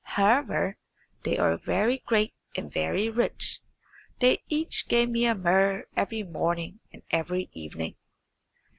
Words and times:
However, 0.03 0.77
they 1.21 1.37
are 1.37 1.57
very 1.57 1.99
great 2.07 2.33
and 2.55 2.73
very 2.73 3.07
rich. 3.07 3.59
They 4.19 4.39
each 4.49 4.87
give 4.87 5.11
me 5.11 5.27
a 5.27 5.35
muhr 5.35 5.83
every 5.95 6.23
morning 6.23 6.79
and 6.91 7.03
every 7.11 7.51
evening." 7.53 7.93